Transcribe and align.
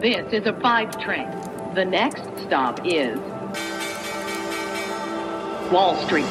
This 0.00 0.32
is 0.32 0.46
a 0.46 0.54
five 0.62 0.98
train. 0.98 1.28
The 1.74 1.84
next 1.84 2.22
stop 2.46 2.80
is 2.86 3.18
Wall 5.70 5.94
Street. 6.06 6.24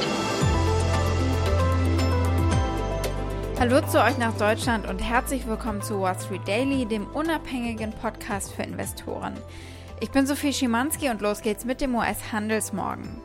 Hallo 3.59 3.81
zu 3.81 4.03
euch 4.03 4.17
nach 4.17 4.35
Deutschland 4.37 4.89
und 4.89 4.97
herzlich 4.97 5.45
willkommen 5.45 5.83
zu 5.83 6.01
Wall 6.01 6.17
Street 6.19 6.47
Daily, 6.47 6.87
dem 6.87 7.05
unabhängigen 7.13 7.91
Podcast 7.91 8.53
für 8.53 8.63
Investoren. 8.63 9.37
Ich 9.99 10.09
bin 10.09 10.25
Sophie 10.25 10.51
Schimanski 10.51 11.09
und 11.09 11.21
los 11.21 11.43
geht's 11.43 11.63
mit 11.63 11.79
dem 11.79 11.93
US-Handelsmorgen. 11.93 13.21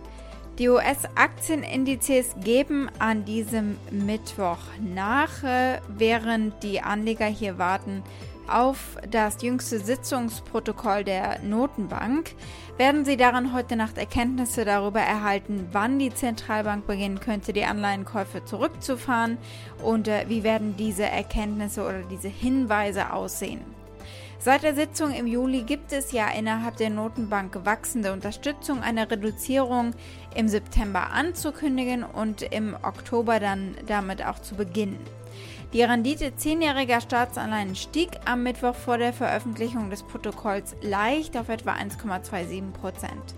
Die 0.59 0.69
US-Aktienindizes 0.69 2.37
geben 2.45 2.91
an 2.99 3.25
diesem 3.25 3.79
Mittwoch 3.91 4.59
nach, 4.79 5.43
äh, 5.43 5.81
während 5.89 6.63
die 6.63 6.83
Anleger 6.83 7.27
hier 7.27 7.57
warten 7.57 8.03
auf 8.49 8.97
das 9.11 9.43
jüngste 9.43 9.79
Sitzungsprotokoll 9.79 11.05
der 11.05 11.41
Notenbank. 11.41 12.35
Werden 12.77 13.05
Sie 13.05 13.17
daran 13.17 13.53
heute 13.53 13.77
Nacht 13.77 13.99
Erkenntnisse 13.99 14.65
darüber 14.65 15.01
erhalten, 15.01 15.69
wann 15.73 15.99
die 15.99 16.13
Zentralbank 16.13 16.87
beginnen 16.87 17.21
könnte, 17.21 17.53
die 17.53 17.65
Anleihenkäufe 17.65 18.45
zurückzufahren 18.45 19.39
und 19.83 20.09
äh, 20.09 20.25
wie 20.29 20.43
werden 20.43 20.77
diese 20.77 21.05
Erkenntnisse 21.05 21.83
oder 21.83 22.03
diese 22.11 22.29
Hinweise 22.29 23.13
aussehen? 23.13 23.61
Seit 24.45 24.63
der 24.63 24.75
Sitzung 24.75 25.13
im 25.13 25.27
Juli 25.27 25.63
gibt 25.63 25.91
es 25.91 26.13
ja 26.13 26.29
innerhalb 26.29 26.77
der 26.77 26.91
Notenbank 26.91 27.65
wachsende 27.65 28.13
Unterstützung, 28.13 28.83
eine 28.83 29.11
Reduzierung 29.11 29.93
im 30.35 30.49
September 30.49 31.11
anzukündigen 31.11 32.05
und 32.05 32.43
im 32.43 32.77
Oktober 32.83 33.41
dann 33.41 33.77
damit 33.87 34.25
auch 34.25 34.39
zu 34.41 34.55
beginnen. 34.55 34.99
Die 35.73 35.83
Rendite 35.83 36.37
zehnjähriger 36.37 37.01
Staatsanleihen 37.01 37.75
stieg 37.75 38.11
am 38.27 38.45
Mittwoch 38.45 38.77
vor 38.77 38.97
der 38.97 39.13
Veröffentlichung 39.13 39.91
des 39.91 40.05
Protokolls 40.05 40.77
leicht 40.83 41.37
auf 41.37 41.49
etwa 41.49 41.73
1,27 41.73 42.71
Prozent. 42.71 43.35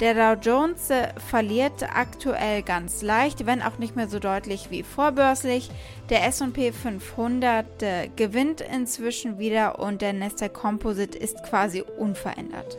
Der 0.00 0.12
Dow 0.12 0.40
Jones 0.40 0.90
äh, 0.90 1.08
verliert 1.30 1.84
aktuell 1.94 2.62
ganz 2.62 3.00
leicht, 3.00 3.46
wenn 3.46 3.62
auch 3.62 3.78
nicht 3.78 3.94
mehr 3.94 4.08
so 4.08 4.18
deutlich 4.18 4.70
wie 4.70 4.82
vorbörslich. 4.82 5.70
Der 6.10 6.26
S&P 6.26 6.72
500 6.72 7.82
äh, 7.82 8.08
gewinnt 8.16 8.60
inzwischen 8.60 9.38
wieder 9.38 9.78
und 9.78 10.02
der 10.02 10.12
Nasdaq 10.12 10.52
Composite 10.52 11.16
ist 11.16 11.44
quasi 11.44 11.82
unverändert. 11.82 12.76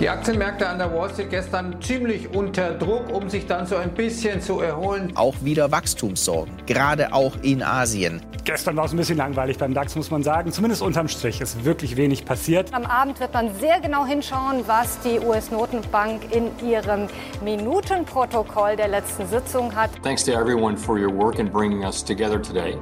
Die 0.00 0.08
Aktienmärkte 0.08 0.68
an 0.68 0.78
der 0.78 0.94
Wall 0.94 1.10
Street 1.10 1.28
gestern 1.28 1.82
ziemlich 1.82 2.32
unter 2.32 2.74
Druck, 2.74 3.12
um 3.12 3.28
sich 3.28 3.48
dann 3.48 3.66
so 3.66 3.74
ein 3.74 3.90
bisschen 3.94 4.40
zu 4.40 4.60
erholen. 4.60 5.10
Auch 5.16 5.34
wieder 5.42 5.72
Wachstumssorgen, 5.72 6.54
gerade 6.66 7.12
auch 7.12 7.34
in 7.42 7.64
Asien. 7.64 8.22
Gestern 8.44 8.76
war 8.76 8.84
es 8.84 8.92
ein 8.92 8.96
bisschen 8.96 9.16
langweilig 9.16 9.58
beim 9.58 9.74
DAX, 9.74 9.96
muss 9.96 10.12
man 10.12 10.22
sagen. 10.22 10.52
Zumindest 10.52 10.82
unterm 10.82 11.08
Strich 11.08 11.40
ist 11.40 11.64
wirklich 11.64 11.96
wenig 11.96 12.24
passiert. 12.24 12.72
Am 12.72 12.86
Abend 12.86 13.18
wird 13.18 13.34
man 13.34 13.52
sehr 13.58 13.80
genau 13.80 14.06
hinschauen, 14.06 14.62
was 14.68 15.00
die 15.00 15.18
US-Notenbank 15.18 16.32
in 16.32 16.52
ihrem 16.64 17.08
Minutenprotokoll 17.42 18.76
der 18.76 18.86
letzten 18.86 19.26
Sitzung 19.26 19.74
hat. 19.74 19.90
Thanks 20.04 20.24
to 20.24 20.30
everyone 20.30 20.76
for 20.76 20.96
your 20.96 21.12
work 21.12 21.40
in 21.40 21.50
bringing 21.50 21.82
us 21.82 22.04
together 22.04 22.40
today. 22.40 22.78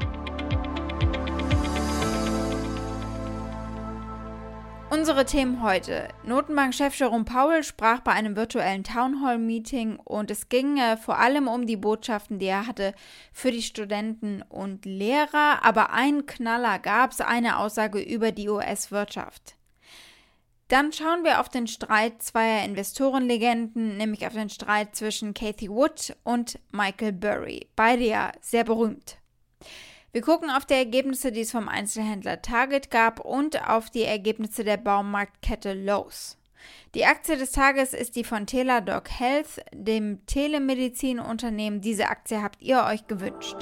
Unsere 4.96 5.26
Themen 5.26 5.62
heute. 5.62 6.08
Notenbankchef 6.24 6.98
Jerome 6.98 7.26
Powell 7.26 7.62
sprach 7.62 8.00
bei 8.00 8.12
einem 8.12 8.34
virtuellen 8.34 8.82
Townhall-Meeting 8.82 9.96
und 9.96 10.30
es 10.30 10.48
ging 10.48 10.78
äh, 10.78 10.96
vor 10.96 11.18
allem 11.18 11.48
um 11.48 11.66
die 11.66 11.76
Botschaften, 11.76 12.38
die 12.38 12.46
er 12.46 12.66
hatte 12.66 12.94
für 13.30 13.52
die 13.52 13.60
Studenten 13.60 14.40
und 14.48 14.86
Lehrer. 14.86 15.62
Aber 15.62 15.92
einen 15.92 16.24
Knaller 16.24 16.78
gab 16.78 17.12
es, 17.12 17.20
eine 17.20 17.58
Aussage 17.58 18.00
über 18.00 18.32
die 18.32 18.48
US-Wirtschaft. 18.48 19.56
Dann 20.68 20.92
schauen 20.92 21.24
wir 21.24 21.40
auf 21.40 21.50
den 21.50 21.66
Streit 21.66 22.22
zweier 22.22 22.64
Investorenlegenden, 22.64 23.98
nämlich 23.98 24.26
auf 24.26 24.32
den 24.32 24.48
Streit 24.48 24.96
zwischen 24.96 25.34
Kathy 25.34 25.68
Wood 25.68 26.16
und 26.24 26.58
Michael 26.72 27.12
Burry. 27.12 27.68
Beide 27.76 28.04
ja 28.04 28.32
sehr 28.40 28.64
berühmt. 28.64 29.18
Wir 30.16 30.22
gucken 30.22 30.48
auf 30.48 30.64
die 30.64 30.72
Ergebnisse, 30.72 31.30
die 31.30 31.42
es 31.42 31.50
vom 31.50 31.68
Einzelhändler 31.68 32.40
Target 32.40 32.90
gab 32.90 33.20
und 33.20 33.68
auf 33.68 33.90
die 33.90 34.04
Ergebnisse 34.04 34.64
der 34.64 34.78
Baumarktkette 34.78 35.74
Lowe's. 35.74 36.38
Die 36.94 37.04
Aktie 37.04 37.36
des 37.36 37.52
Tages 37.52 37.92
ist 37.92 38.16
die 38.16 38.24
von 38.24 38.46
Teladoc 38.46 39.10
Health, 39.10 39.62
dem 39.74 40.24
Telemedizinunternehmen. 40.24 41.82
Diese 41.82 42.08
Aktie 42.08 42.42
habt 42.42 42.62
ihr 42.62 42.82
euch 42.84 43.06
gewünscht. 43.06 43.58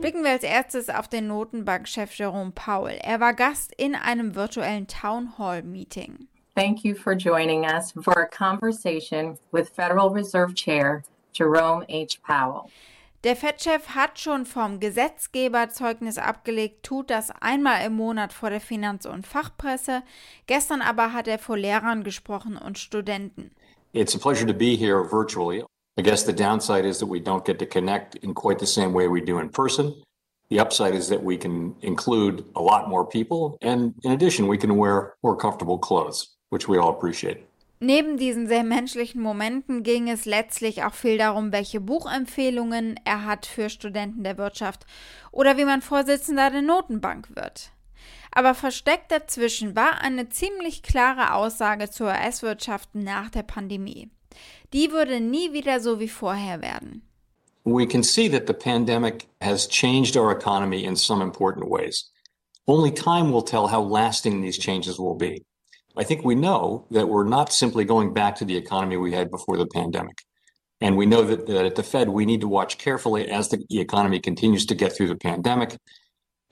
Blicken 0.00 0.22
wir 0.22 0.30
als 0.30 0.44
erstes 0.44 0.88
auf 0.88 1.08
den 1.08 1.26
Notenbankchef 1.26 2.14
Jerome 2.14 2.52
Powell. 2.52 3.00
Er 3.02 3.18
war 3.18 3.34
Gast 3.34 3.74
in 3.76 3.96
einem 3.96 4.36
virtuellen 4.36 4.86
Town 4.86 5.36
Hall 5.36 5.64
Meeting. 5.64 6.28
Thank 6.54 6.84
you 6.84 6.94
for 6.94 7.14
joining 7.14 7.64
us 7.64 7.92
for 7.92 8.12
a 8.12 8.28
conversation 8.28 9.38
with 9.52 9.70
Federal 9.70 10.10
Reserve 10.10 10.54
Chair 10.54 11.02
Jerome 11.32 11.82
H. 11.88 12.20
Powell. 12.22 12.68
Der 13.24 13.36
Fed-Chef 13.36 13.94
hat 13.94 14.18
schon 14.18 14.44
vom 14.44 14.78
Gesetzgeber 14.78 15.70
Zeugnis 15.70 16.18
abgelegt, 16.18 16.82
tut 16.82 17.08
das 17.08 17.30
einmal 17.40 17.86
im 17.86 17.94
Monat 17.94 18.34
vor 18.34 18.50
der 18.50 18.60
Finanz- 18.60 19.06
und 19.06 19.26
Fachpresse. 19.26 20.02
Gestern 20.46 20.82
aber 20.82 21.14
hat 21.14 21.26
er 21.26 21.38
vor 21.38 21.56
Lehrern 21.56 22.04
gesprochen 22.04 22.58
und 22.58 22.78
Studenten. 22.78 23.52
It's 23.94 24.14
a 24.14 24.18
pleasure 24.18 24.46
to 24.46 24.52
be 24.52 24.76
here 24.76 25.02
virtually. 25.04 25.64
I 25.98 26.02
guess 26.02 26.26
the 26.26 26.34
downside 26.34 26.86
is 26.86 26.98
that 26.98 27.08
we 27.08 27.20
don't 27.20 27.46
get 27.46 27.58
to 27.60 27.66
connect 27.66 28.16
in 28.16 28.34
quite 28.34 28.58
the 28.58 28.66
same 28.66 28.92
way 28.92 29.08
we 29.08 29.22
do 29.22 29.38
in 29.38 29.48
person. 29.50 29.94
The 30.50 30.60
upside 30.60 30.94
is 30.94 31.08
that 31.08 31.22
we 31.22 31.38
can 31.38 31.76
include 31.80 32.44
a 32.54 32.60
lot 32.60 32.90
more 32.90 33.06
people, 33.06 33.56
and 33.62 33.94
in 34.02 34.12
addition, 34.12 34.48
we 34.48 34.58
can 34.58 34.76
wear 34.76 35.14
more 35.22 35.34
comfortable 35.34 35.78
clothes 35.78 36.28
which 36.52 36.68
we 36.68 36.78
all 36.78 36.90
appreciate. 36.90 37.38
Neben 37.80 38.16
diesen 38.16 38.46
sehr 38.46 38.62
menschlichen 38.62 39.20
Momenten 39.20 39.82
ging 39.82 40.08
es 40.08 40.24
letztlich 40.24 40.84
auch 40.84 40.94
viel 40.94 41.18
darum, 41.18 41.50
welche 41.50 41.80
Buchempfehlungen 41.80 42.94
er 43.04 43.24
hat 43.24 43.44
für 43.44 43.70
Studenten 43.70 44.22
der 44.22 44.38
Wirtschaft 44.38 44.86
oder 45.32 45.56
wie 45.56 45.64
man 45.64 45.82
Vorsitzender 45.82 46.50
der 46.50 46.62
Notenbank 46.62 47.34
wird. 47.34 47.72
Aber 48.30 48.54
versteckt 48.54 49.10
dazwischen 49.10 49.74
war 49.74 50.00
eine 50.00 50.28
ziemlich 50.28 50.84
klare 50.84 51.34
Aussage 51.34 51.90
zur 51.90 52.06
US-Wirtschaft 52.06 52.94
nach 52.94 53.30
der 53.30 53.42
Pandemie. 53.42 54.10
Die 54.72 54.92
würde 54.92 55.20
nie 55.20 55.52
wieder 55.52 55.80
so 55.80 55.98
wie 55.98 56.08
vorher 56.08 56.62
werden. 56.62 57.02
We 57.64 57.86
can 57.86 58.04
see 58.04 58.28
that 58.28 58.46
the 58.46 58.54
pandemic 58.54 59.26
has 59.40 59.68
changed 59.68 60.16
our 60.16 60.30
economy 60.30 60.84
in 60.84 60.94
some 60.94 61.22
important 61.22 61.68
ways. 61.68 62.12
Only 62.66 62.92
time 62.92 63.32
will 63.32 63.44
tell 63.44 63.68
how 63.68 63.82
lasting 63.82 64.40
these 64.40 64.58
changes 64.58 64.98
will 65.00 65.16
be. 65.16 65.42
I 65.96 66.04
think 66.04 66.24
we 66.24 66.34
know 66.34 66.86
that 66.90 67.08
we're 67.08 67.28
not 67.28 67.52
simply 67.52 67.84
going 67.84 68.14
back 68.14 68.36
to 68.36 68.44
the 68.44 68.56
economy 68.56 68.96
we 68.96 69.12
had 69.12 69.30
before 69.30 69.56
the 69.56 69.66
pandemic. 69.66 70.22
And 70.80 70.96
we 70.96 71.06
know 71.06 71.22
that, 71.22 71.46
that 71.46 71.66
at 71.66 71.74
the 71.76 71.82
Fed, 71.82 72.08
we 72.08 72.26
need 72.26 72.40
to 72.40 72.48
watch 72.48 72.78
carefully 72.78 73.28
as 73.28 73.48
the 73.50 73.64
economy 73.70 74.18
continues 74.18 74.66
to 74.66 74.74
get 74.74 74.92
through 74.92 75.08
the 75.08 75.16
pandemic 75.16 75.78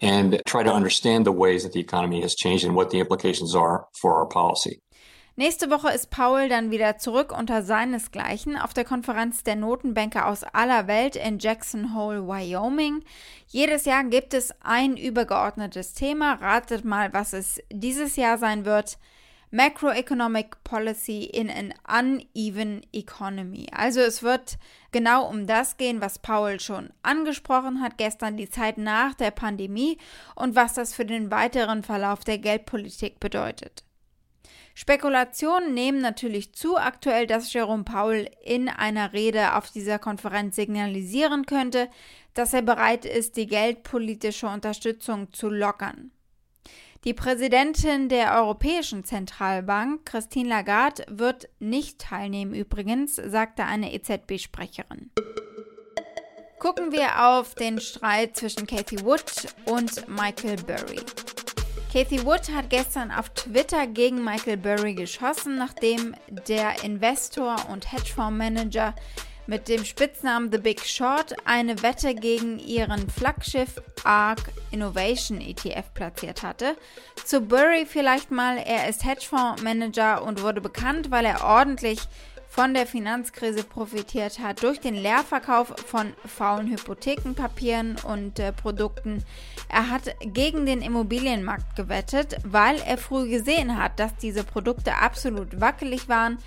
and 0.00 0.41
try 0.47 0.62
to 0.62 0.73
understand 0.73 1.27
the 1.27 1.33
ways 1.33 1.62
that 1.62 1.73
the 1.73 1.81
economy 1.81 2.21
has 2.23 2.34
changed 2.34 2.65
and 2.65 2.75
what 2.75 2.91
the 2.91 3.00
implications 3.00 3.55
are 3.55 3.87
for 4.00 4.19
our 4.19 4.27
policy. 4.27 4.81
Nächste 5.37 5.71
Woche 5.71 5.89
ist 5.89 6.11
Paul 6.11 6.49
dann 6.49 6.71
wieder 6.71 6.99
zurück 6.99 7.33
unter 7.37 7.62
seinesgleichen 7.62 8.59
auf 8.59 8.75
der 8.75 8.84
Konferenz 8.84 9.43
der 9.43 9.56
Notenbanker 9.56 10.27
aus 10.27 10.45
aller 10.45 10.87
Welt 10.87 11.17
in 11.17 11.39
Jackson 11.39 11.95
Hole, 11.95 12.27
Wyoming. 12.27 13.03
Jedes 13.47 13.87
Jahr 13.87 14.05
gibt 14.05 14.34
es 14.34 14.53
ein 14.61 14.99
übergeordnetes 14.99 15.95
Thema. 15.95 16.34
Ratet 16.34 16.84
mal, 16.84 17.15
was 17.15 17.33
es 17.33 17.62
dieses 17.73 18.17
Jahr 18.17 18.37
sein 18.37 18.67
wird. 18.67 18.99
Macroeconomic 19.53 20.62
Policy 20.62 21.25
in 21.25 21.50
an 21.50 21.75
Uneven 21.88 22.83
Economy. 22.93 23.66
Also 23.72 23.99
es 23.99 24.22
wird 24.22 24.59
genau 24.93 25.29
um 25.29 25.49
das 25.49 25.76
gehen, 25.76 26.00
was 26.00 26.20
Paul 26.20 26.61
schon 26.61 26.91
angesprochen 27.02 27.82
hat 27.82 27.99
gestern, 27.99 28.37
die 28.37 28.49
Zeit 28.49 28.79
nach 28.79 29.14
der 29.14 29.32
Pandemie 29.32 29.99
und 30.37 30.55
was 30.55 30.75
das 30.75 30.94
für 30.94 31.05
den 31.05 31.32
weiteren 31.32 31.82
Verlauf 31.82 32.20
der 32.20 32.38
Geldpolitik 32.38 33.19
bedeutet. 33.19 33.82
Spekulationen 34.75 35.75
nehmen 35.75 36.00
natürlich 36.00 36.55
zu 36.55 36.76
aktuell, 36.76 37.26
dass 37.26 37.52
Jerome 37.52 37.82
Powell 37.82 38.31
in 38.44 38.69
einer 38.69 39.12
Rede 39.12 39.56
auf 39.56 39.69
dieser 39.73 39.99
Konferenz 39.99 40.55
signalisieren 40.55 41.44
könnte, 41.44 41.88
dass 42.35 42.52
er 42.52 42.62
bereit 42.62 43.05
ist, 43.05 43.37
die 43.37 43.49
geldpolitische 43.49 44.47
Unterstützung 44.47 45.32
zu 45.32 45.49
lockern. 45.49 46.12
Die 47.05 47.14
Präsidentin 47.14 48.11
der 48.11 48.35
Europäischen 48.35 49.05
Zentralbank, 49.05 50.05
Christine 50.05 50.50
Lagarde, 50.50 51.06
wird 51.08 51.49
nicht 51.58 51.99
teilnehmen 51.99 52.55
übrigens, 52.55 53.17
sagte 53.17 53.64
eine 53.64 53.94
EZB-Sprecherin. 53.94 55.11
Gucken 56.58 56.93
wir 56.93 57.26
auf 57.26 57.55
den 57.55 57.81
Streit 57.81 58.37
zwischen 58.37 58.67
Cathy 58.67 59.02
Wood 59.02 59.25
und 59.64 60.06
Michael 60.08 60.56
Burry. 60.56 61.00
Cathy 61.91 62.23
Wood 62.26 62.55
hat 62.55 62.69
gestern 62.69 63.11
auf 63.11 63.31
Twitter 63.31 63.87
gegen 63.87 64.23
Michael 64.23 64.58
Burry 64.58 64.93
geschossen, 64.93 65.56
nachdem 65.56 66.14
der 66.49 66.85
Investor 66.85 67.56
und 67.70 67.91
Hedgefondsmanager 67.91 68.94
mit 69.46 69.69
dem 69.69 69.84
Spitznamen 69.84 70.50
The 70.52 70.58
Big 70.58 70.81
Short 70.84 71.34
eine 71.44 71.82
Wette 71.82 72.14
gegen 72.14 72.58
ihren 72.58 73.08
Flaggschiff 73.10 73.81
ARK 74.04 74.52
Innovation 74.70 75.40
ETF 75.40 75.92
platziert 75.94 76.42
hatte. 76.42 76.76
Zu 77.25 77.40
Burry 77.40 77.87
vielleicht 77.87 78.31
mal, 78.31 78.58
er 78.58 78.88
ist 78.88 79.04
Hedgefondsmanager 79.04 80.22
und 80.22 80.42
wurde 80.42 80.60
bekannt, 80.60 81.10
weil 81.10 81.25
er 81.25 81.44
ordentlich 81.44 82.00
von 82.50 82.75
der 82.75 82.85
Finanzkrise 82.85 83.62
profitiert 83.62 84.41
hat 84.41 84.64
durch 84.64 84.81
den 84.81 84.97
Leerverkauf 84.97 85.69
von 85.87 86.12
faulen 86.26 86.69
Hypothekenpapieren 86.69 87.97
und 88.05 88.41
äh, 88.41 88.52
Produkten. 88.52 89.25
Er 89.69 89.88
hat 89.88 90.17
gegen 90.20 90.67
den 90.67 90.82
Immobilienmarkt 90.82 91.76
gewettet, 91.76 92.38
weil 92.44 92.76
er 92.85 92.99
früh 92.99 93.29
gesehen 93.31 93.81
hat, 93.81 94.00
dass 94.00 94.17
diese 94.17 94.43
Produkte 94.43 94.97
absolut 94.97 95.61
wackelig 95.61 96.08
waren 96.08 96.38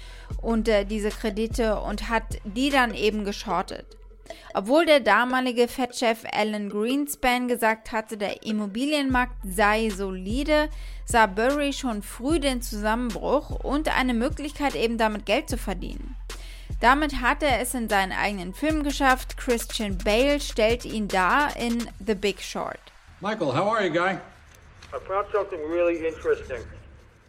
und 0.41 0.67
äh, 0.67 0.83
diese 0.83 1.09
Kredite 1.09 1.79
und 1.79 2.09
hat 2.09 2.37
die 2.43 2.69
dann 2.69 2.93
eben 2.93 3.23
geschortet. 3.23 3.85
Obwohl 4.53 4.85
der 4.85 4.99
damalige 4.99 5.67
Fed-Chef 5.67 6.23
Alan 6.31 6.69
Greenspan 6.69 7.47
gesagt 7.47 7.91
hatte, 7.91 8.17
der 8.17 8.43
Immobilienmarkt 8.43 9.35
sei 9.43 9.89
solide, 9.89 10.69
sah 11.05 11.25
Burry 11.25 11.73
schon 11.73 12.03
früh 12.03 12.39
den 12.39 12.61
Zusammenbruch 12.61 13.49
und 13.49 13.95
eine 13.95 14.13
Möglichkeit 14.13 14.75
eben 14.75 14.97
damit 14.97 15.25
Geld 15.25 15.49
zu 15.49 15.57
verdienen. 15.57 16.15
Damit 16.79 17.21
hat 17.21 17.43
er 17.43 17.61
es 17.61 17.73
in 17.73 17.89
seinen 17.89 18.11
eigenen 18.11 18.53
Film 18.53 18.83
geschafft. 18.83 19.37
Christian 19.37 19.97
Bale 19.97 20.39
stellt 20.39 20.85
ihn 20.85 21.07
dar 21.07 21.55
in 21.57 21.87
The 22.05 22.15
Big 22.15 22.41
Short. 22.41 22.79
Michael, 23.21 23.53
how 23.53 23.73
are 23.73 23.85
you, 23.85 23.93
guy? 23.93 24.17
I 24.93 24.99
found 25.07 25.27
something 25.31 25.59
really 25.71 26.05
interesting. 26.05 26.61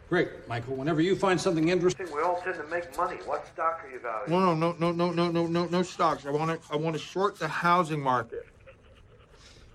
Great, 0.09 0.29
Michael. 0.47 0.75
Whenever 0.75 1.01
you 1.01 1.15
find 1.15 1.39
something 1.39 1.69
interesting, 1.69 2.07
We 2.13 2.21
all 2.21 2.39
tend 2.41 2.55
to 2.57 2.67
make 2.67 2.95
money. 2.95 3.17
What 3.25 3.47
stock 3.47 3.81
are 3.83 3.89
you 3.89 3.99
valuing? 3.99 4.29
No, 4.29 4.53
no, 4.53 4.73
no, 4.73 4.91
no, 4.91 5.11
no, 5.11 5.31
no, 5.31 5.47
no, 5.47 5.65
no 5.65 5.83
stocks. 5.83 6.25
I 6.25 6.29
want 6.29 6.61
to, 6.61 6.73
I 6.73 6.75
want 6.75 6.95
to 6.95 7.01
short 7.01 7.39
the 7.39 7.47
housing 7.47 8.01
market. 8.01 8.45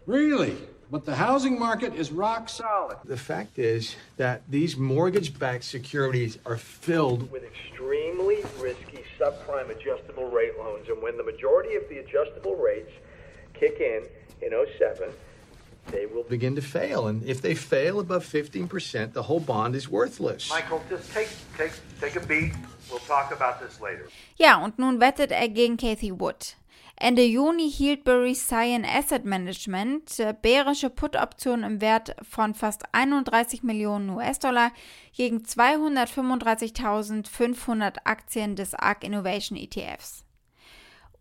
really, 0.07 0.57
but 0.91 1.05
the 1.05 1.15
housing 1.17 1.59
market 1.59 1.95
is 1.95 2.13
rock 2.13 2.49
solid. 2.49 2.97
The 3.05 3.17
fact 3.17 3.59
is 3.59 3.97
that 4.17 4.43
these 4.49 4.77
mortgage-backed 4.77 5.65
securities 5.65 6.39
are 6.47 6.57
filled 6.57 7.31
With 7.31 7.45
extremely 7.45 8.39
risky 8.59 9.05
subprime 9.19 9.71
adjustable 9.71 10.31
rate 10.31 10.57
loans. 10.59 10.89
And 10.89 11.03
when 11.03 11.17
the 11.17 11.25
majority 11.25 11.75
of 11.75 11.89
the 11.89 11.99
adjustable 11.99 12.55
rates 12.57 12.91
kick 13.55 13.81
in 13.81 14.05
in 14.43 14.51
07, 14.79 15.11
they 15.91 16.07
will 16.07 16.25
be. 16.25 16.31
begin 16.31 16.55
to 16.55 16.63
fail, 16.63 17.07
and 17.07 17.23
if 17.25 17.41
they 17.41 17.55
fail 17.55 18.01
above 18.01 18.25
15%, 18.25 19.13
the 19.13 19.23
whole 19.23 19.41
bond 19.41 19.75
is 19.75 19.89
worthless. 19.89 20.51
Michael, 20.51 20.83
just 20.89 21.13
take 21.13 21.29
take 21.57 21.73
take 22.01 22.17
a 22.17 22.27
beat. 22.27 22.53
We'll 22.91 23.07
talk 23.07 23.33
about 23.33 23.61
this 23.61 23.81
later. 23.81 24.09
Ja, 24.37 24.65
und 24.65 24.79
nun 24.79 25.01
wettet 25.01 25.33
er 25.33 25.49
gegen 25.49 25.77
Cathy 25.77 26.13
Wood. 26.13 26.57
Ende 27.03 27.23
Juni 27.23 27.71
hielt 27.71 28.05
Burry 28.05 28.35
Cyan 28.35 28.85
Asset 28.85 29.25
Management 29.25 30.19
äh, 30.19 30.35
bärische 30.35 30.91
Put-Optionen 30.91 31.65
im 31.65 31.81
Wert 31.81 32.15
von 32.21 32.53
fast 32.53 32.83
31 32.93 33.63
Millionen 33.63 34.11
US-Dollar 34.11 34.71
gegen 35.17 35.39
235.500 35.39 38.01
Aktien 38.05 38.55
des 38.55 38.75
ARK 38.75 39.03
Innovation 39.03 39.57
ETFs. 39.57 40.27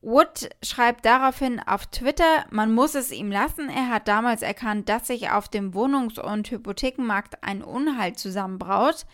Wood 0.01 0.49
schreibt 0.63 1.05
daraufhin 1.05 1.59
auf 1.59 1.85
Twitter, 1.87 2.45
man 2.51 2.73
muss 2.73 2.95
es 2.95 3.11
ihm 3.11 3.31
lassen, 3.31 3.69
er 3.69 3.89
hat 3.89 4.07
damals 4.07 4.41
erkannt, 4.41 4.87
dass 4.87 5.07
sich 5.07 5.29
auf 5.29 5.49
dem 5.49 5.73
Wohnungs- 5.73 6.19
und 6.19 6.49
Hypothekenmarkt 6.49 7.43
ein 7.43 7.61
Unheil 7.61 8.15
zusammenbraut. 8.15 9.05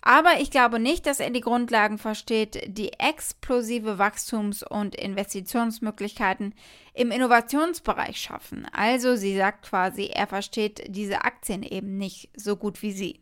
Aber 0.00 0.40
ich 0.40 0.52
glaube 0.52 0.78
nicht, 0.78 1.06
dass 1.06 1.18
er 1.18 1.30
die 1.30 1.40
Grundlagen 1.40 1.98
versteht, 1.98 2.62
die 2.68 2.92
explosive 2.92 3.98
Wachstums- 3.98 4.62
und 4.62 4.94
Investitionsmöglichkeiten 4.94 6.54
im 6.94 7.10
Innovationsbereich 7.10 8.16
schaffen. 8.16 8.64
Also 8.72 9.16
sie 9.16 9.36
sagt 9.36 9.68
quasi, 9.68 10.06
er 10.06 10.28
versteht 10.28 10.84
diese 10.86 11.24
Aktien 11.24 11.64
eben 11.64 11.98
nicht 11.98 12.30
so 12.36 12.54
gut 12.54 12.80
wie 12.82 12.92
sie. 12.92 13.20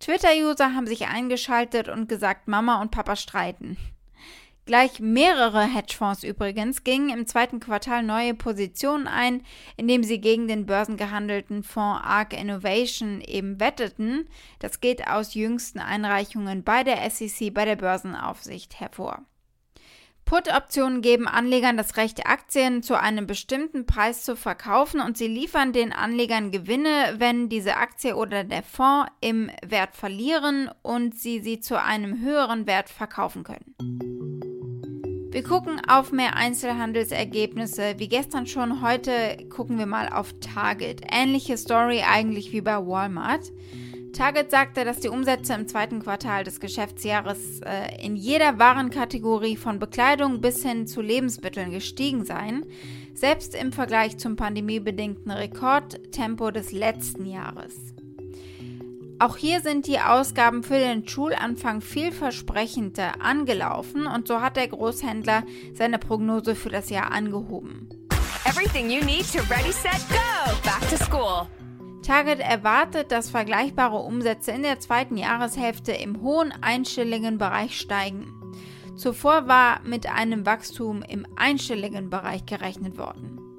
Twitter-User 0.00 0.74
haben 0.74 0.88
sich 0.88 1.06
eingeschaltet 1.06 1.88
und 1.88 2.08
gesagt, 2.08 2.48
Mama 2.48 2.80
und 2.80 2.90
Papa 2.90 3.14
streiten. 3.14 3.76
Gleich 4.66 5.00
mehrere 5.00 5.62
Hedgefonds 5.62 6.22
übrigens 6.22 6.84
gingen 6.84 7.10
im 7.10 7.26
zweiten 7.26 7.60
Quartal 7.60 8.02
neue 8.02 8.34
Positionen 8.34 9.08
ein, 9.08 9.42
indem 9.76 10.04
sie 10.04 10.20
gegen 10.20 10.46
den 10.46 10.66
börsengehandelten 10.66 11.62
Fonds 11.62 12.02
ARK 12.04 12.38
Innovation 12.38 13.20
eben 13.20 13.58
wetteten. 13.58 14.28
Das 14.58 14.80
geht 14.80 15.08
aus 15.08 15.34
jüngsten 15.34 15.80
Einreichungen 15.80 16.62
bei 16.62 16.84
der 16.84 17.10
SEC, 17.10 17.52
bei 17.52 17.64
der 17.64 17.76
Börsenaufsicht 17.76 18.78
hervor. 18.78 19.24
Put-Optionen 20.30 21.02
geben 21.02 21.26
Anlegern 21.26 21.76
das 21.76 21.96
Recht, 21.96 22.24
Aktien 22.24 22.84
zu 22.84 22.96
einem 22.96 23.26
bestimmten 23.26 23.84
Preis 23.84 24.24
zu 24.24 24.36
verkaufen 24.36 25.00
und 25.00 25.18
sie 25.18 25.26
liefern 25.26 25.72
den 25.72 25.92
Anlegern 25.92 26.52
Gewinne, 26.52 27.16
wenn 27.18 27.48
diese 27.48 27.76
Aktie 27.76 28.14
oder 28.14 28.44
der 28.44 28.62
Fonds 28.62 29.10
im 29.20 29.50
Wert 29.66 29.96
verlieren 29.96 30.70
und 30.82 31.18
sie 31.18 31.40
sie 31.40 31.58
zu 31.58 31.82
einem 31.82 32.20
höheren 32.20 32.68
Wert 32.68 32.90
verkaufen 32.90 33.42
können. 33.42 33.74
Wir 35.32 35.44
gucken 35.44 35.80
auf 35.86 36.10
mehr 36.10 36.34
Einzelhandelsergebnisse. 36.34 37.94
Wie 37.98 38.08
gestern 38.08 38.48
schon, 38.48 38.82
heute 38.82 39.12
gucken 39.48 39.78
wir 39.78 39.86
mal 39.86 40.08
auf 40.08 40.34
Target. 40.40 41.02
Ähnliche 41.08 41.56
Story 41.56 42.02
eigentlich 42.02 42.50
wie 42.50 42.60
bei 42.60 42.84
Walmart. 42.84 43.52
Target 44.12 44.50
sagte, 44.50 44.84
dass 44.84 44.98
die 44.98 45.08
Umsätze 45.08 45.54
im 45.54 45.68
zweiten 45.68 46.02
Quartal 46.02 46.42
des 46.42 46.58
Geschäftsjahres 46.58 47.60
äh, 47.60 48.04
in 48.04 48.16
jeder 48.16 48.58
Warenkategorie 48.58 49.56
von 49.56 49.78
Bekleidung 49.78 50.40
bis 50.40 50.64
hin 50.64 50.88
zu 50.88 51.00
Lebensmitteln 51.00 51.70
gestiegen 51.70 52.24
seien, 52.24 52.66
selbst 53.14 53.54
im 53.54 53.70
Vergleich 53.70 54.18
zum 54.18 54.34
pandemiebedingten 54.34 55.30
Rekordtempo 55.30 56.50
des 56.50 56.72
letzten 56.72 57.24
Jahres. 57.24 57.94
Auch 59.20 59.36
hier 59.36 59.60
sind 59.60 59.86
die 59.86 60.00
Ausgaben 60.00 60.62
für 60.62 60.78
den 60.78 61.06
Schulanfang 61.06 61.82
vielversprechender 61.82 63.20
angelaufen 63.20 64.06
und 64.06 64.26
so 64.26 64.40
hat 64.40 64.56
der 64.56 64.68
Großhändler 64.68 65.42
seine 65.74 65.98
Prognose 65.98 66.54
für 66.54 66.70
das 66.70 66.88
Jahr 66.88 67.12
angehoben. 67.12 67.90
Everything 68.46 68.88
you 68.88 69.04
need 69.04 69.30
to 69.30 69.40
ready, 69.50 69.72
set, 69.72 70.00
go! 70.08 70.50
Back 70.64 70.88
to 70.88 70.96
school. 71.04 71.46
Target 72.02 72.40
erwartet, 72.40 73.12
dass 73.12 73.28
vergleichbare 73.28 73.98
Umsätze 73.98 74.52
in 74.52 74.62
der 74.62 74.80
zweiten 74.80 75.18
Jahreshälfte 75.18 75.92
im 75.92 76.22
hohen 76.22 76.54
einstelligen 76.62 77.36
Bereich 77.36 77.78
steigen. 77.78 78.32
Zuvor 78.96 79.46
war 79.46 79.80
mit 79.84 80.10
einem 80.10 80.46
Wachstum 80.46 81.02
im 81.02 81.26
einstelligen 81.36 82.08
Bereich 82.08 82.46
gerechnet 82.46 82.96
worden. 82.96 83.49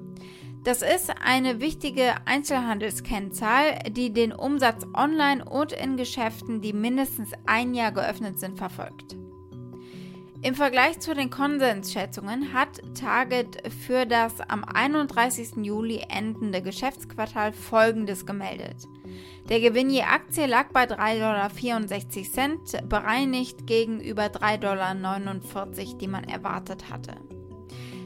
Das 0.64 0.80
ist 0.80 1.10
eine 1.24 1.60
wichtige 1.60 2.14
Einzelhandelskennzahl, 2.24 3.80
die 3.90 4.12
den 4.12 4.32
Umsatz 4.32 4.86
online 4.94 5.44
und 5.44 5.72
in 5.72 5.96
Geschäften, 5.96 6.60
die 6.60 6.72
mindestens 6.72 7.30
ein 7.46 7.74
Jahr 7.74 7.90
geöffnet 7.90 8.38
sind, 8.38 8.58
verfolgt. 8.58 9.16
Im 10.40 10.54
Vergleich 10.54 11.00
zu 11.00 11.14
den 11.14 11.30
Konsensschätzungen 11.30 12.52
hat 12.52 12.80
Target 12.98 13.62
für 13.84 14.06
das 14.06 14.40
am 14.40 14.64
31. 14.64 15.64
Juli 15.64 16.04
endende 16.08 16.62
Geschäftsquartal 16.62 17.52
Folgendes 17.52 18.24
gemeldet. 18.24 18.88
Der 19.48 19.60
Gewinn 19.60 19.90
je 19.90 20.02
Aktie 20.02 20.46
lag 20.46 20.68
bei 20.72 20.84
3,64 20.84 22.34
Dollar, 22.34 22.88
bereinigt 22.88 23.66
gegenüber 23.66 24.26
3,49 24.26 24.58
Dollar, 24.58 25.98
die 25.98 26.08
man 26.08 26.24
erwartet 26.24 26.90
hatte. 26.90 27.16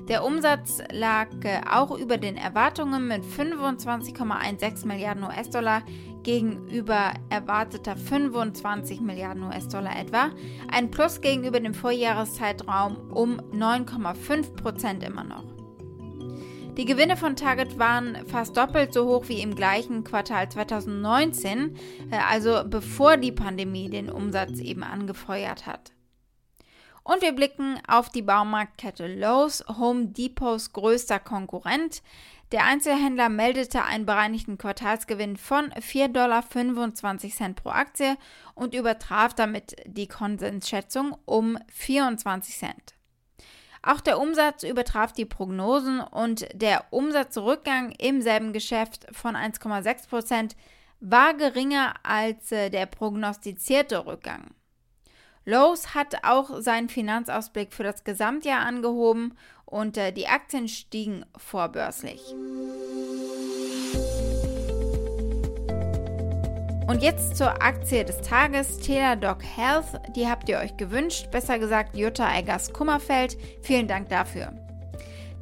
Der 0.08 0.24
Umsatz 0.24 0.80
lag 0.92 1.28
auch 1.68 1.90
über 1.98 2.16
den 2.16 2.36
Erwartungen 2.36 3.08
mit 3.08 3.24
25,16 3.24 4.86
Milliarden 4.86 5.24
US-Dollar 5.24 5.82
gegenüber 6.22 7.14
erwarteter 7.28 7.96
25 7.96 9.00
Milliarden 9.00 9.42
US-Dollar 9.42 9.98
etwa, 9.98 10.30
ein 10.70 10.92
Plus 10.92 11.20
gegenüber 11.20 11.58
dem 11.58 11.74
Vorjahreszeitraum 11.74 13.10
um 13.10 13.40
9,5 13.52 14.54
Prozent 14.54 15.02
immer 15.02 15.24
noch. 15.24 15.44
Die 16.76 16.84
Gewinne 16.84 17.16
von 17.16 17.34
Target 17.34 17.78
waren 17.78 18.26
fast 18.26 18.56
doppelt 18.56 18.92
so 18.92 19.06
hoch 19.06 19.28
wie 19.28 19.40
im 19.40 19.56
gleichen 19.56 20.04
Quartal 20.04 20.48
2019, 20.48 21.74
also 22.28 22.62
bevor 22.68 23.16
die 23.16 23.32
Pandemie 23.32 23.90
den 23.90 24.10
Umsatz 24.10 24.60
eben 24.60 24.84
angefeuert 24.84 25.66
hat. 25.66 25.95
Und 27.06 27.22
wir 27.22 27.30
blicken 27.30 27.78
auf 27.86 28.08
die 28.08 28.22
Baumarktkette 28.22 29.06
Lowe's, 29.06 29.64
Home 29.78 30.06
Depots 30.06 30.72
größter 30.72 31.20
Konkurrent. 31.20 32.02
Der 32.50 32.64
Einzelhändler 32.64 33.28
meldete 33.28 33.84
einen 33.84 34.06
bereinigten 34.06 34.58
Quartalsgewinn 34.58 35.36
von 35.36 35.70
4,25 35.70 37.38
Dollar 37.38 37.54
pro 37.54 37.68
Aktie 37.70 38.16
und 38.56 38.74
übertraf 38.74 39.34
damit 39.34 39.76
die 39.86 40.08
Konsensschätzung 40.08 41.16
um 41.26 41.56
24 41.72 42.56
Cent. 42.56 42.94
Auch 43.82 44.00
der 44.00 44.18
Umsatz 44.18 44.64
übertraf 44.64 45.12
die 45.12 45.26
Prognosen 45.26 46.00
und 46.00 46.48
der 46.54 46.86
Umsatzrückgang 46.90 47.92
im 47.92 48.20
selben 48.20 48.52
Geschäft 48.52 49.06
von 49.12 49.36
1,6 49.36 50.08
Prozent 50.08 50.56
war 50.98 51.34
geringer 51.34 51.94
als 52.02 52.48
der 52.48 52.86
prognostizierte 52.86 54.06
Rückgang. 54.06 54.55
Lowe's 55.48 55.94
hat 55.94 56.24
auch 56.24 56.60
seinen 56.60 56.88
Finanzausblick 56.88 57.72
für 57.72 57.84
das 57.84 58.02
Gesamtjahr 58.02 58.66
angehoben 58.66 59.38
und 59.64 59.96
äh, 59.96 60.12
die 60.12 60.26
Aktien 60.26 60.66
stiegen 60.66 61.24
vorbörslich. 61.36 62.20
Und 66.88 67.00
jetzt 67.00 67.36
zur 67.36 67.62
Aktie 67.62 68.04
des 68.04 68.22
Tages, 68.22 68.78
Teladoc 68.78 69.44
Health. 69.44 70.00
Die 70.16 70.28
habt 70.28 70.48
ihr 70.48 70.58
euch 70.58 70.76
gewünscht, 70.76 71.30
besser 71.30 71.60
gesagt 71.60 71.96
Jutta 71.96 72.36
Eggers 72.36 72.72
Kummerfeld. 72.72 73.38
Vielen 73.62 73.86
Dank 73.86 74.08
dafür. 74.08 74.52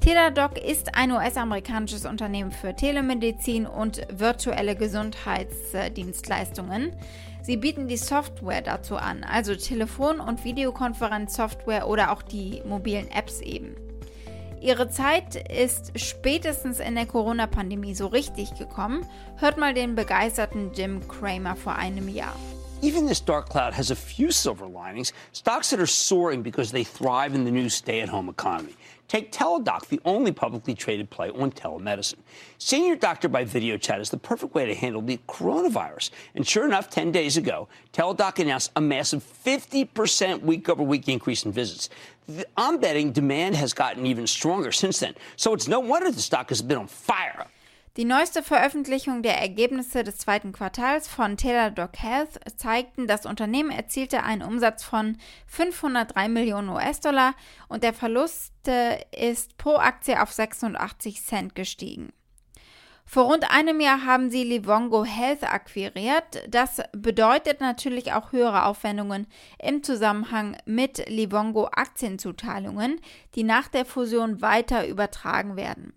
Teladoc 0.00 0.58
ist 0.58 0.96
ein 0.96 1.12
US-amerikanisches 1.12 2.04
Unternehmen 2.04 2.52
für 2.52 2.76
Telemedizin 2.76 3.66
und 3.66 4.06
virtuelle 4.12 4.76
Gesundheitsdienstleistungen. 4.76 6.94
Sie 7.44 7.58
bieten 7.58 7.88
die 7.88 7.98
Software 7.98 8.62
dazu 8.62 8.96
an, 8.96 9.22
also 9.22 9.54
Telefon- 9.54 10.18
und 10.18 10.44
Videokonferenzsoftware 10.44 11.86
oder 11.86 12.10
auch 12.10 12.22
die 12.22 12.62
mobilen 12.64 13.10
Apps 13.10 13.42
eben. 13.42 13.76
Ihre 14.62 14.88
Zeit 14.88 15.36
ist 15.52 15.92
spätestens 16.00 16.80
in 16.80 16.94
der 16.94 17.04
Corona-Pandemie 17.04 17.94
so 17.94 18.06
richtig 18.06 18.54
gekommen. 18.54 19.04
Hört 19.36 19.58
mal 19.58 19.74
den 19.74 19.94
begeisterten 19.94 20.72
Jim 20.72 21.06
Cramer 21.06 21.54
vor 21.54 21.76
einem 21.76 22.08
Jahr. 22.08 22.34
Even 22.80 23.06
this 23.06 23.22
dark 23.22 23.50
cloud 23.50 23.76
has 23.76 23.90
a 23.90 23.94
few 23.94 24.30
silver 24.30 24.66
linings. 24.66 25.12
Stocks 25.34 25.68
that 25.68 25.78
are 25.78 25.86
soaring 25.86 26.42
because 26.42 26.72
they 26.72 26.82
thrive 26.82 27.34
in 27.34 27.44
the 27.44 27.50
new 27.50 27.68
stay 27.68 28.00
at 28.00 28.10
home 28.10 28.30
economy. 28.30 28.74
Take 29.08 29.32
Teladoc, 29.32 29.88
the 29.88 30.00
only 30.04 30.32
publicly 30.32 30.74
traded 30.74 31.10
play 31.10 31.30
on 31.30 31.52
telemedicine. 31.52 32.18
Seeing 32.58 32.86
your 32.86 32.96
doctor 32.96 33.28
by 33.28 33.44
video 33.44 33.76
chat 33.76 34.00
is 34.00 34.10
the 34.10 34.16
perfect 34.16 34.54
way 34.54 34.66
to 34.66 34.74
handle 34.74 35.02
the 35.02 35.18
coronavirus. 35.28 36.10
And 36.34 36.46
sure 36.46 36.64
enough, 36.64 36.88
10 36.88 37.12
days 37.12 37.36
ago, 37.36 37.68
Teladoc 37.92 38.38
announced 38.38 38.72
a 38.76 38.80
massive 38.80 39.22
50% 39.22 40.42
week 40.42 40.68
over 40.68 40.82
week 40.82 41.08
increase 41.08 41.44
in 41.44 41.52
visits. 41.52 41.90
I'm 42.56 42.78
betting 42.78 43.12
demand 43.12 43.56
has 43.56 43.74
gotten 43.74 44.06
even 44.06 44.26
stronger 44.26 44.72
since 44.72 45.00
then. 45.00 45.14
So 45.36 45.52
it's 45.52 45.68
no 45.68 45.80
wonder 45.80 46.10
the 46.10 46.20
stock 46.20 46.48
has 46.48 46.62
been 46.62 46.78
on 46.78 46.86
fire. 46.86 47.46
Die 47.96 48.04
neueste 48.04 48.42
Veröffentlichung 48.42 49.22
der 49.22 49.40
Ergebnisse 49.40 50.02
des 50.02 50.18
zweiten 50.18 50.50
Quartals 50.50 51.06
von 51.06 51.36
Teladoc 51.36 51.96
Health 51.96 52.40
zeigten, 52.56 53.06
das 53.06 53.24
Unternehmen 53.24 53.70
erzielte 53.70 54.24
einen 54.24 54.42
Umsatz 54.42 54.82
von 54.82 55.16
503 55.46 56.28
Millionen 56.28 56.70
US-Dollar 56.70 57.36
und 57.68 57.84
der 57.84 57.92
Verlust 57.92 58.52
ist 59.16 59.56
pro 59.58 59.76
Aktie 59.76 60.20
auf 60.20 60.32
86 60.32 61.24
Cent 61.24 61.54
gestiegen. 61.54 62.12
Vor 63.06 63.26
rund 63.26 63.48
einem 63.48 63.80
Jahr 63.80 64.04
haben 64.04 64.28
sie 64.28 64.42
Livongo 64.42 65.04
Health 65.04 65.44
akquiriert. 65.44 66.42
Das 66.48 66.82
bedeutet 66.90 67.60
natürlich 67.60 68.12
auch 68.12 68.32
höhere 68.32 68.64
Aufwendungen 68.64 69.28
im 69.62 69.84
Zusammenhang 69.84 70.56
mit 70.64 71.08
Livongo 71.08 71.66
Aktienzuteilungen, 71.66 73.00
die 73.36 73.44
nach 73.44 73.68
der 73.68 73.84
Fusion 73.84 74.42
weiter 74.42 74.88
übertragen 74.88 75.54
werden. 75.54 75.92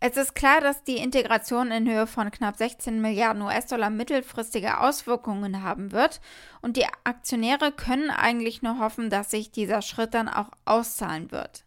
Es 0.00 0.16
ist 0.16 0.34
klar, 0.34 0.60
dass 0.60 0.84
die 0.84 0.98
Integration 0.98 1.70
in 1.70 1.88
Höhe 1.88 2.06
von 2.06 2.30
knapp 2.30 2.56
16 2.56 3.00
Milliarden 3.00 3.42
US-Dollar 3.42 3.90
mittelfristige 3.90 4.80
Auswirkungen 4.80 5.62
haben 5.62 5.92
wird 5.92 6.20
und 6.60 6.76
die 6.76 6.86
Aktionäre 7.04 7.72
können 7.72 8.10
eigentlich 8.10 8.60
nur 8.60 8.78
hoffen, 8.78 9.08
dass 9.08 9.30
sich 9.30 9.50
dieser 9.50 9.80
Schritt 9.80 10.12
dann 10.12 10.28
auch 10.28 10.50
auszahlen 10.66 11.30
wird. 11.30 11.64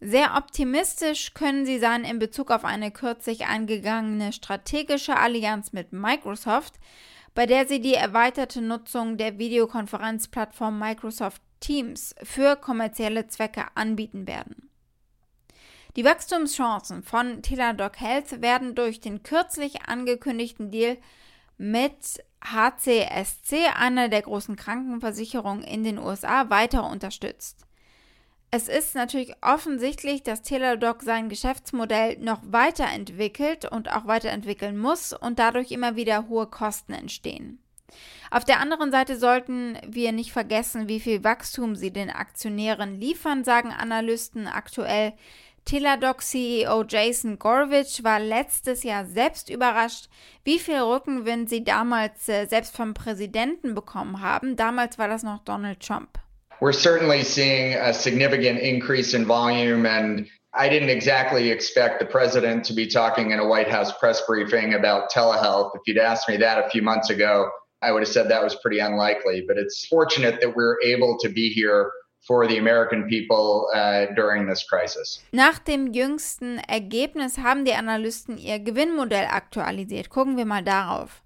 Sehr 0.00 0.36
optimistisch 0.36 1.34
können 1.34 1.66
sie 1.66 1.80
sein 1.80 2.04
in 2.04 2.20
Bezug 2.20 2.52
auf 2.52 2.64
eine 2.64 2.92
kürzlich 2.92 3.46
eingegangene 3.46 4.32
strategische 4.32 5.16
Allianz 5.16 5.72
mit 5.72 5.92
Microsoft, 5.92 6.74
bei 7.34 7.46
der 7.46 7.66
sie 7.66 7.80
die 7.80 7.94
erweiterte 7.94 8.60
Nutzung 8.62 9.16
der 9.16 9.38
Videokonferenzplattform 9.38 10.78
Microsoft 10.78 11.42
Teams 11.58 12.14
für 12.22 12.54
kommerzielle 12.54 13.26
Zwecke 13.26 13.64
anbieten 13.74 14.28
werden. 14.28 14.67
Die 15.98 16.04
Wachstumschancen 16.04 17.02
von 17.02 17.42
Teladoc 17.42 17.98
Health 17.98 18.40
werden 18.40 18.76
durch 18.76 19.00
den 19.00 19.24
kürzlich 19.24 19.82
angekündigten 19.88 20.70
Deal 20.70 20.96
mit 21.56 22.22
HCSC, 22.40 23.66
einer 23.74 24.08
der 24.08 24.22
großen 24.22 24.54
Krankenversicherungen 24.54 25.64
in 25.64 25.82
den 25.82 25.98
USA, 25.98 26.50
weiter 26.50 26.88
unterstützt. 26.88 27.66
Es 28.52 28.68
ist 28.68 28.94
natürlich 28.94 29.34
offensichtlich, 29.40 30.22
dass 30.22 30.42
Teladoc 30.42 31.02
sein 31.02 31.28
Geschäftsmodell 31.28 32.16
noch 32.18 32.42
weiterentwickelt 32.44 33.64
und 33.64 33.90
auch 33.90 34.06
weiterentwickeln 34.06 34.78
muss 34.78 35.12
und 35.12 35.40
dadurch 35.40 35.72
immer 35.72 35.96
wieder 35.96 36.28
hohe 36.28 36.46
Kosten 36.46 36.92
entstehen. 36.92 37.58
Auf 38.30 38.44
der 38.44 38.60
anderen 38.60 38.92
Seite 38.92 39.18
sollten 39.18 39.76
wir 39.84 40.12
nicht 40.12 40.30
vergessen, 40.30 40.88
wie 40.88 41.00
viel 41.00 41.24
Wachstum 41.24 41.74
sie 41.74 41.90
den 41.90 42.10
Aktionären 42.10 43.00
liefern, 43.00 43.42
sagen 43.42 43.72
Analysten 43.72 44.46
aktuell. 44.46 45.14
Teladoc-CEO 45.68 46.82
Jason 46.88 47.38
Gorvich 47.38 48.02
war 48.02 48.18
letztes 48.20 48.84
Jahr 48.84 49.04
selbst 49.04 49.50
überrascht, 49.50 50.08
wie 50.42 50.58
viel 50.58 50.78
Rückenwind 50.78 51.50
sie 51.50 51.62
damals 51.62 52.26
äh, 52.26 52.46
selbst 52.46 52.74
vom 52.74 52.94
Präsidenten 52.94 53.74
bekommen 53.74 54.22
haben. 54.22 54.56
Damals 54.56 54.98
war 54.98 55.08
das 55.08 55.22
noch 55.22 55.44
Donald 55.44 55.80
Trump. 55.80 56.18
We're 56.60 56.72
certainly 56.72 57.22
seeing 57.22 57.74
a 57.74 57.92
significant 57.92 58.58
increase 58.58 59.14
in 59.14 59.26
volume 59.26 59.86
and 59.86 60.26
I 60.54 60.70
didn't 60.70 60.88
exactly 60.88 61.50
expect 61.50 62.00
the 62.00 62.06
president 62.06 62.64
to 62.64 62.72
be 62.72 62.88
talking 62.88 63.32
in 63.32 63.38
a 63.38 63.46
White 63.46 63.70
House 63.70 63.92
press 64.00 64.22
briefing 64.26 64.72
about 64.72 65.10
telehealth. 65.10 65.72
If 65.74 65.82
you'd 65.86 65.98
asked 65.98 66.30
me 66.30 66.38
that 66.38 66.64
a 66.64 66.70
few 66.70 66.80
months 66.80 67.10
ago, 67.10 67.50
I 67.82 67.92
would 67.92 68.00
have 68.00 68.08
said 68.08 68.30
that 68.30 68.42
was 68.42 68.56
pretty 68.62 68.78
unlikely. 68.78 69.44
But 69.46 69.58
it's 69.58 69.86
fortunate 69.86 70.40
that 70.40 70.56
we're 70.56 70.80
able 70.82 71.18
to 71.18 71.28
be 71.28 71.50
here 71.50 71.90
for 72.28 72.46
the 72.46 72.58
American 72.58 73.08
people 73.08 73.66
uh, 73.74 74.06
during 74.14 74.46
this 74.46 74.62
crisis. 74.62 75.24
Nach 75.32 75.58
dem 75.58 75.94
jüngsten 75.94 76.58
Ergebnis 76.58 77.38
haben 77.38 77.64
die 77.64 77.72
Analysten 77.72 78.36
ihr 78.36 78.58
Gewinnmodell 78.58 79.26
aktualisiert. 79.30 80.10
Gucken 80.10 80.36
wir 80.36 80.44
mal 80.44 80.62
darauf. 80.62 81.22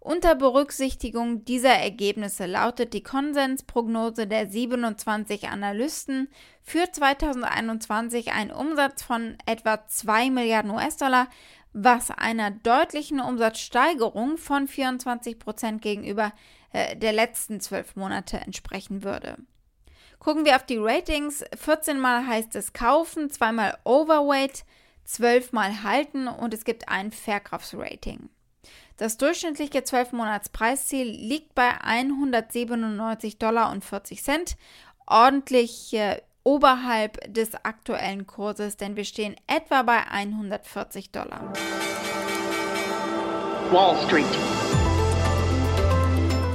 Unter 0.00 0.34
Berücksichtigung 0.34 1.44
dieser 1.44 1.74
Ergebnisse 1.74 2.46
lautet 2.46 2.94
die 2.94 3.02
Konsensprognose 3.02 4.26
der 4.26 4.48
27 4.48 5.48
Analysten 5.48 6.28
für 6.62 6.90
2021 6.90 8.32
ein 8.32 8.50
Umsatz 8.50 9.02
von 9.02 9.36
etwa 9.44 9.86
2 9.86 10.30
Milliarden 10.30 10.70
US-Dollar, 10.70 11.28
was 11.72 12.10
einer 12.12 12.50
deutlichen 12.50 13.20
Umsatzsteigerung 13.20 14.38
von 14.38 14.68
24 14.68 15.38
Prozent 15.38 15.82
gegenüber 15.82 16.32
äh, 16.72 16.96
der 16.96 17.12
letzten 17.12 17.60
zwölf 17.60 17.96
Monate 17.96 18.38
entsprechen 18.38 19.02
würde. 19.04 19.36
Gucken 20.18 20.44
wir 20.44 20.56
auf 20.56 20.66
die 20.66 20.78
Ratings. 20.78 21.44
14 21.56 21.98
Mal 21.98 22.26
heißt 22.26 22.56
es 22.56 22.72
kaufen, 22.72 23.30
zweimal 23.30 23.76
Overweight, 23.84 24.64
12 25.04 25.52
Mal 25.52 25.82
halten 25.82 26.28
und 26.28 26.52
es 26.52 26.64
gibt 26.64 26.88
ein 26.88 27.12
Verkaufsrating. 27.12 28.28
Das 28.96 29.18
durchschnittliche 29.18 29.80
12-Monats-Preisziel 29.80 31.06
liegt 31.06 31.54
bei 31.54 31.80
197 31.82 33.38
Dollar 33.38 33.70
und 33.70 33.84
40 33.84 34.22
Cent, 34.22 34.56
ordentlich 35.06 35.92
äh, 35.92 36.22
oberhalb 36.44 37.32
des 37.32 37.54
aktuellen 37.56 38.26
Kurses, 38.26 38.76
denn 38.76 38.96
wir 38.96 39.04
stehen 39.04 39.36
etwa 39.46 39.82
bei 39.82 40.06
140 40.06 41.10
Dollar. 41.10 41.52
Wall 43.70 43.96
Street. 44.06 44.24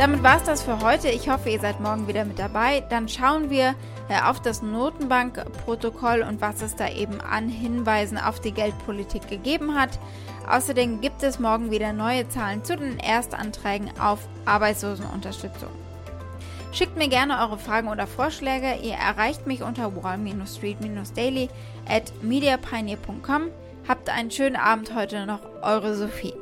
Damit 0.02 0.24
war 0.24 0.38
es 0.38 0.44
das 0.46 0.64
für 0.64 0.80
heute. 0.80 1.10
Ich 1.10 1.30
hoffe, 1.30 1.52
ihr 1.52 1.60
seid 1.60 1.80
morgen 1.80 2.08
wieder 2.08 2.26
mit 2.26 2.40
dabei. 2.40 2.80
Dann 2.90 3.08
schauen 3.08 3.52
wir 3.52 3.76
äh, 4.10 4.20
auf 4.26 4.42
das 4.42 4.64
Notenbankprotokoll 4.64 6.26
und 6.28 6.42
was 6.42 6.64
es 6.64 6.76
da 6.76 6.90
eben 6.90 7.22
an 7.22 7.50
Hinweisen 7.50 8.18
auf 8.18 8.40
die 8.40 8.52
Geldpolitik 8.52 9.28
gegeben 9.28 9.76
hat. 9.80 10.00
Außerdem 10.50 11.02
gibt 11.02 11.22
es 11.22 11.38
morgen 11.38 11.70
wieder 11.70 11.94
neue 11.94 12.28
Zahlen 12.30 12.64
zu 12.64 12.76
den 12.76 12.98
Erstanträgen 12.98 13.92
auf 14.00 14.28
Arbeitslosenunterstützung. 14.46 15.70
Schickt 16.72 16.98
mir 16.98 17.08
gerne 17.08 17.40
eure 17.40 17.60
Fragen 17.60 17.88
oder 17.88 18.08
Vorschläge. 18.08 18.78
Ihr 18.82 18.96
erreicht 18.96 19.46
mich 19.46 19.62
unter 19.62 19.96
wall-street-daily 19.96 21.48
at 21.88 22.12
mediapioneer.com. 22.24 23.50
Habt 23.88 24.10
einen 24.10 24.32
schönen 24.32 24.56
Abend 24.56 24.96
heute 24.96 25.28
noch. 25.28 25.42
Eure 25.62 25.94
Sophie. 25.94 26.41